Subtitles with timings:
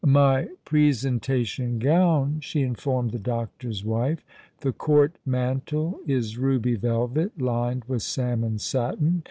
[0.03, 4.25] "My presentation gown," she informed the doctor's wife;"
[4.61, 9.19] the Court mantle is ruby velvet, lined with salmon satin.